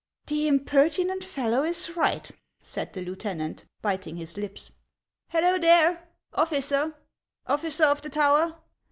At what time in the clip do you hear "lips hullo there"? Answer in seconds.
4.35-6.07